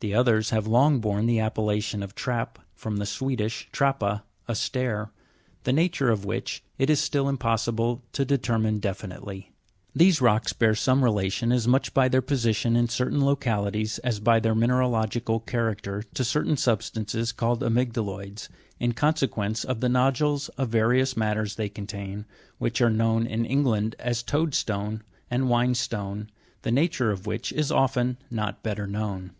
[0.00, 5.10] The others have long borne the appellation of trap (from the Swedish, trappa, a stair),
[5.64, 9.50] the nature of w^hich it is still impossible to deter mine definitely.
[9.96, 14.38] These rocks bear some relation, as much by their position in certain localities as by
[14.38, 18.48] their mineralogical charac ter, to certain substances called amy^dalo'ids,
[18.78, 22.26] in consequence of the nodules of various matters they contain,
[22.58, 25.00] which are known in England as loadstone,
[25.32, 26.30] and whinstone,
[26.62, 29.32] the nature of which is often not better known.